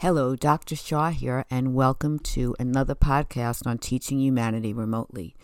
[0.00, 0.76] Hello, Dr.
[0.76, 5.34] Shaw here, and welcome to another podcast on teaching humanity remotely.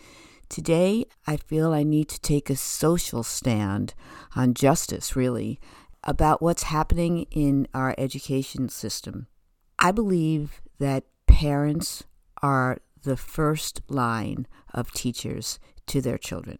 [0.47, 3.93] Today, I feel I need to take a social stand
[4.33, 5.59] on justice, really,
[6.05, 9.27] about what's happening in our education system.
[9.77, 12.05] I believe that parents
[12.41, 16.59] are the first line of teachers to their children.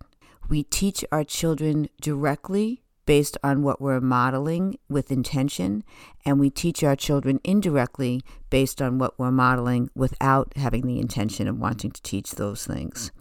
[0.49, 5.83] We teach our children directly based on what we're modeling with intention,
[6.25, 11.47] and we teach our children indirectly based on what we're modeling without having the intention
[11.47, 13.11] of wanting to teach those things.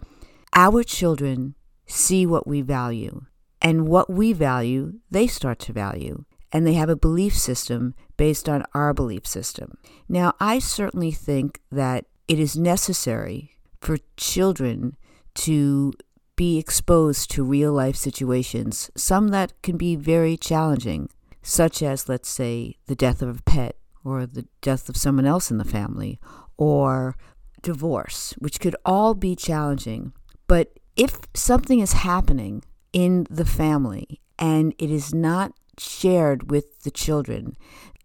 [0.53, 3.25] Our children see what we value,
[3.61, 8.47] and what we value, they start to value, and they have a belief system based
[8.47, 9.77] on our belief system.
[10.07, 14.95] Now, I certainly think that it is necessary for children
[15.35, 15.93] to
[16.35, 21.09] be exposed to real life situations, some that can be very challenging,
[21.41, 25.49] such as, let's say, the death of a pet, or the death of someone else
[25.49, 26.19] in the family,
[26.57, 27.15] or
[27.61, 30.13] divorce, which could all be challenging.
[30.47, 36.91] But if something is happening in the family and it is not shared with the
[36.91, 37.57] children,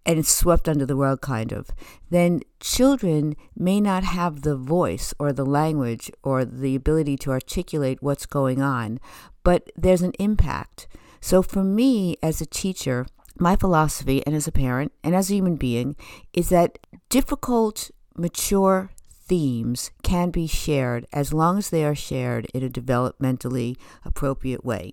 [0.06, 1.70] and it's swept under the rug, kind of,
[2.10, 8.02] then children may not have the voice or the language or the ability to articulate
[8.02, 8.98] what's going on,
[9.44, 10.88] but there's an impact.
[11.20, 13.06] So for me as a teacher,
[13.38, 15.96] my philosophy, and as a parent, and as a human being,
[16.32, 18.90] is that difficult, mature
[19.30, 24.92] themes can be shared as long as they are shared in a developmentally appropriate way.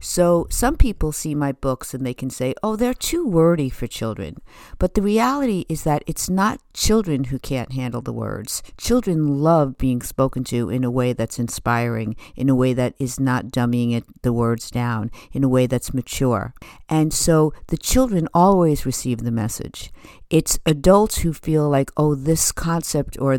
[0.00, 3.86] So some people see my books and they can say, oh, they're too wordy for
[3.86, 4.38] children.
[4.78, 8.62] But the reality is that it's not children who can't handle the words.
[8.78, 13.20] Children love being spoken to in a way that's inspiring, in a way that is
[13.20, 16.54] not dummying it, the words down, in a way that's mature.
[16.88, 19.92] And so the children always receive the message.
[20.30, 23.38] It's adults who feel like, oh, this concept or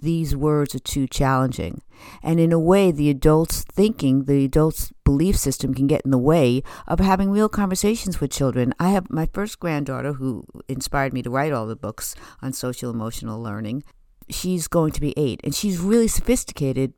[0.00, 1.82] these words are too challenging.
[2.22, 6.18] And in a way, the adults' thinking, the adults' belief system can get in the
[6.18, 8.74] way of having real conversations with children.
[8.78, 12.90] I have my first granddaughter who inspired me to write all the books on social
[12.90, 13.82] emotional learning.
[14.30, 16.92] She's going to be eight, and she's really sophisticated.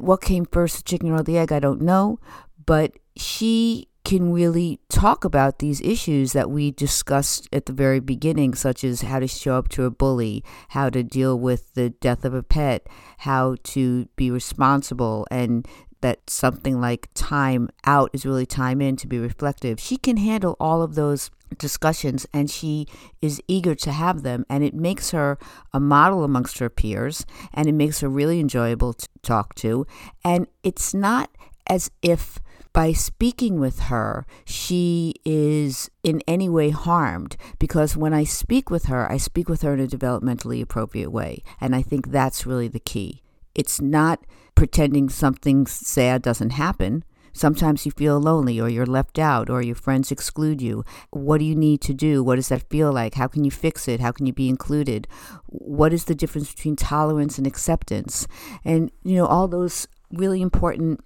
[0.00, 2.18] What came first, the chicken or the egg, I don't know,
[2.66, 8.54] but she can really talk about these issues that we discussed at the very beginning,
[8.54, 12.24] such as how to show up to a bully, how to deal with the death
[12.24, 12.86] of a pet,
[13.18, 15.66] how to be responsible, and
[16.02, 19.80] that something like time out is really time in to be reflective.
[19.80, 22.86] She can handle all of those discussions and she
[23.22, 25.38] is eager to have them and it makes her
[25.72, 29.86] a model amongst her peers and it makes her really enjoyable to talk to
[30.24, 31.30] and it's not
[31.66, 32.38] as if
[32.74, 38.86] by speaking with her, she is in any way harmed because when I speak with
[38.86, 41.42] her, I speak with her in a developmentally appropriate way.
[41.60, 43.22] And I think that's really the key.
[43.54, 44.26] It's not
[44.56, 47.04] pretending something sad doesn't happen.
[47.32, 50.84] Sometimes you feel lonely or you're left out or your friends exclude you.
[51.10, 52.24] What do you need to do?
[52.24, 53.14] What does that feel like?
[53.14, 54.00] How can you fix it?
[54.00, 55.06] How can you be included?
[55.46, 58.26] What is the difference between tolerance and acceptance?
[58.64, 61.00] And, you know, all those really important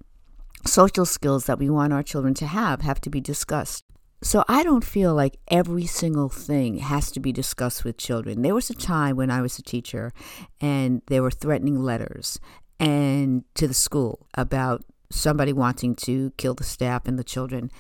[0.69, 3.85] social skills that we want our children to have have to be discussed.
[4.21, 8.43] So I don't feel like every single thing has to be discussed with children.
[8.43, 10.13] There was a time when I was a teacher
[10.61, 12.41] and there were threatening letters
[12.81, 17.71] and to the school about somebody wanting to kill the staff and the children.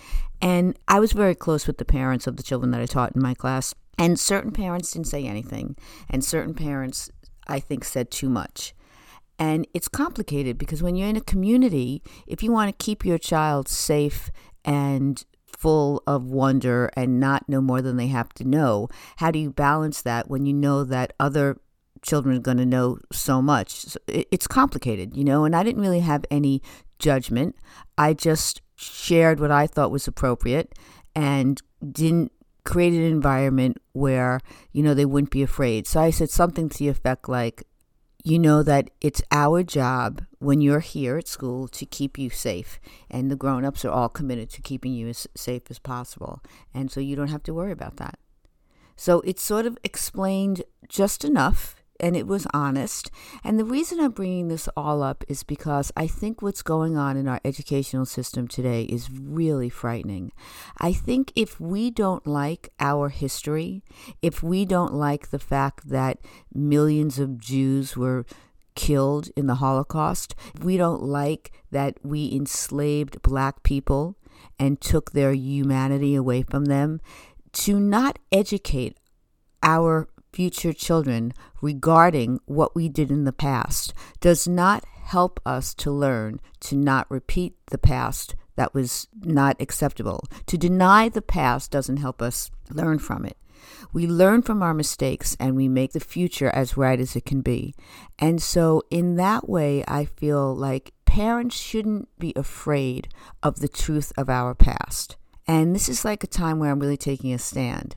[0.40, 3.22] And I was very close with the parents of the children that I taught in
[3.22, 3.74] my class.
[3.98, 5.76] And certain parents didn't say anything,
[6.08, 7.10] and certain parents,
[7.48, 8.72] I think, said too much.
[9.38, 13.18] And it's complicated because when you're in a community, if you want to keep your
[13.18, 14.30] child safe
[14.64, 19.38] and full of wonder and not know more than they have to know, how do
[19.38, 21.60] you balance that when you know that other
[22.02, 23.96] children are going to know so much?
[24.08, 26.62] It's complicated, you know, and I didn't really have any
[26.98, 27.56] judgment.
[27.96, 30.72] I just shared what I thought was appropriate
[31.14, 31.60] and
[31.92, 32.32] didn't
[32.64, 34.40] create an environment where,
[34.72, 35.86] you know, they wouldn't be afraid.
[35.86, 37.64] So I said something to the effect like,
[38.24, 42.80] you know that it's our job when you're here at school to keep you safe.
[43.10, 46.42] And the grown ups are all committed to keeping you as safe as possible.
[46.74, 48.18] And so you don't have to worry about that.
[48.96, 53.10] So it's sort of explained just enough and it was honest.
[53.42, 57.16] And the reason I'm bringing this all up is because I think what's going on
[57.16, 60.32] in our educational system today is really frightening.
[60.78, 63.82] I think if we don't like our history,
[64.22, 66.18] if we don't like the fact that
[66.54, 68.24] millions of Jews were
[68.74, 74.16] killed in the Holocaust, we don't like that we enslaved black people
[74.58, 77.00] and took their humanity away from them,
[77.52, 78.96] to not educate
[79.62, 85.90] our future children regarding what we did in the past does not help us to
[85.90, 90.22] learn to not repeat the past that was not acceptable.
[90.46, 93.36] To deny the past doesn't help us learn from it.
[93.92, 97.40] We learn from our mistakes and we make the future as right as it can
[97.40, 97.74] be.
[98.16, 103.08] And so, in that way, I feel like parents shouldn't be afraid
[103.42, 105.16] of the truth of our past.
[105.48, 107.96] And this is like a time where I'm really taking a stand.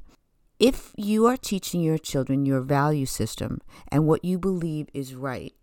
[0.61, 5.55] If you are teaching your children your value system and what you believe is right,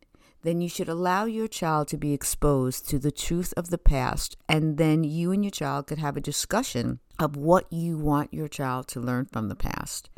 [0.42, 4.36] then you should allow your child to be exposed to the truth of the past,
[4.48, 8.48] and then you and your child could have a discussion of what you want your
[8.48, 10.10] child to learn from the past.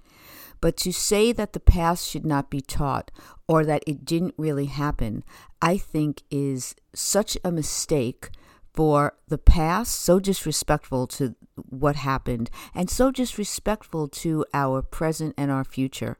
[0.62, 3.10] But to say that the past should not be taught
[3.46, 5.24] or that it didn't really happen,
[5.60, 8.30] I think is such a mistake
[8.72, 15.50] for the past, so disrespectful to what happened, and so disrespectful to our present and
[15.50, 16.18] our future.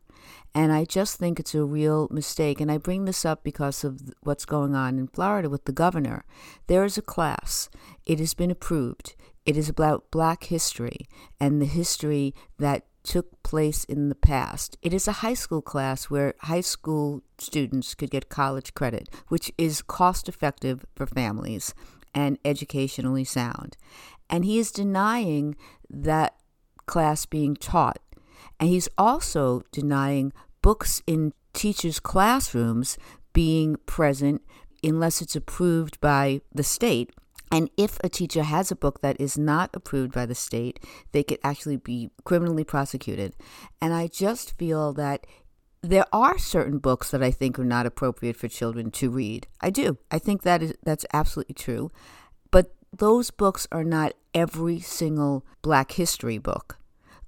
[0.54, 2.60] And I just think it's a real mistake.
[2.60, 6.24] And I bring this up because of what's going on in Florida with the governor.
[6.66, 7.70] There is a class,
[8.04, 9.14] it has been approved.
[9.46, 11.08] It is about black history
[11.40, 14.76] and the history that took place in the past.
[14.82, 19.50] It is a high school class where high school students could get college credit, which
[19.56, 21.72] is cost effective for families
[22.14, 23.76] and educationally sound.
[24.28, 25.56] And he is denying
[25.88, 26.36] that
[26.86, 27.98] class being taught
[28.60, 32.98] and he's also denying books in teachers' classrooms
[33.32, 34.42] being present
[34.84, 37.10] unless it's approved by the state.
[37.52, 40.78] And if a teacher has a book that is not approved by the state,
[41.12, 43.34] they could actually be criminally prosecuted.
[43.80, 45.26] And I just feel that
[45.82, 49.46] there are certain books that I think are not appropriate for children to read.
[49.60, 49.98] I do.
[50.10, 51.90] I think that is that's absolutely true.
[52.50, 56.78] But those books are not every single black history book.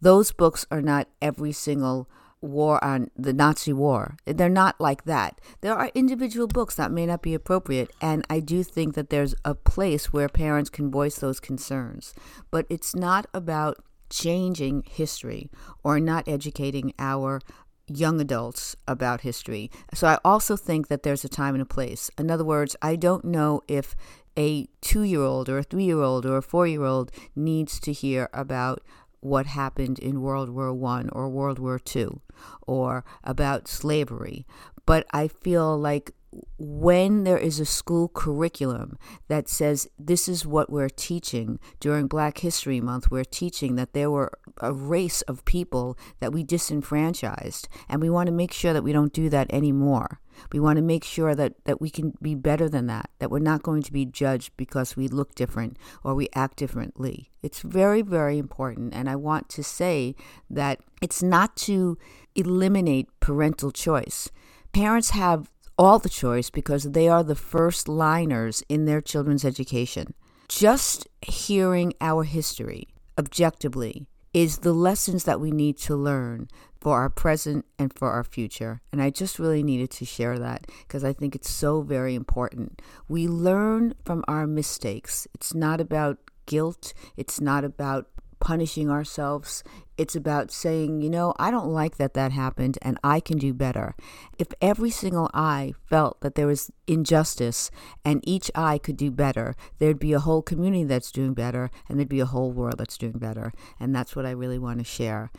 [0.00, 2.08] Those books are not every single
[2.40, 4.16] war on the Nazi war.
[4.26, 5.40] They're not like that.
[5.60, 9.34] There are individual books that may not be appropriate, and I do think that there's
[9.44, 12.12] a place where parents can voice those concerns.
[12.50, 13.78] But it's not about
[14.10, 15.50] changing history
[15.82, 17.40] or not educating our
[17.88, 19.70] young adults about history.
[19.94, 22.10] So I also think that there's a time and a place.
[22.18, 23.94] In other words, I don't know if
[24.36, 27.78] a two year old or a three year old or a four year old needs
[27.80, 28.82] to hear about
[29.20, 32.20] what happened in World War One or World War Two,
[32.66, 34.46] or about slavery.
[34.84, 36.12] But I feel like
[36.58, 38.98] when there is a school curriculum
[39.28, 44.10] that says this is what we're teaching during Black History Month, we're teaching that there
[44.10, 48.84] were a race of people that we disenfranchised, and we want to make sure that
[48.84, 50.20] we don't do that anymore.
[50.52, 53.38] We want to make sure that, that we can be better than that, that we're
[53.38, 57.30] not going to be judged because we look different or we act differently.
[57.42, 58.94] It's very, very important.
[58.94, 60.14] And I want to say
[60.48, 61.98] that it's not to
[62.34, 64.30] eliminate parental choice.
[64.72, 70.14] Parents have all the choice because they are the first liners in their children's education.
[70.48, 72.88] Just hearing our history
[73.18, 76.48] objectively is the lessons that we need to learn
[76.80, 78.80] for our present and for our future.
[78.90, 82.82] And I just really needed to share that because I think it's so very important.
[83.08, 85.28] We learn from our mistakes.
[85.34, 88.08] It's not about guilt, it's not about
[88.42, 89.62] punishing ourselves.
[89.96, 93.54] It's about saying, you know, I don't like that that happened and I can do
[93.54, 93.94] better.
[94.36, 97.70] If every single I felt that there was injustice
[98.04, 101.98] and each I could do better, there'd be a whole community that's doing better and
[101.98, 103.52] there'd be a whole world that's doing better.
[103.78, 105.30] And that's what I really want to share.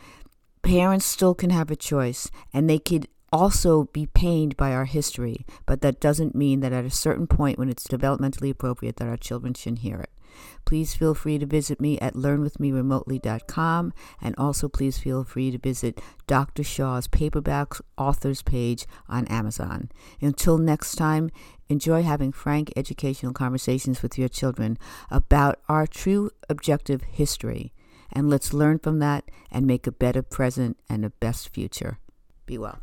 [0.62, 5.44] Parents still can have a choice and they could also be pained by our history,
[5.66, 9.18] but that doesn't mean that at a certain point when it's developmentally appropriate that our
[9.18, 10.13] children shouldn't hear it.
[10.64, 16.00] Please feel free to visit me at learnwithmeremotely.com and also please feel free to visit
[16.26, 16.64] Dr.
[16.64, 19.90] Shaw's paperback authors page on Amazon.
[20.20, 21.30] Until next time,
[21.68, 24.78] enjoy having frank educational conversations with your children
[25.10, 27.72] about our true objective history.
[28.12, 31.98] And let's learn from that and make a better present and a best future.
[32.46, 32.80] Be well.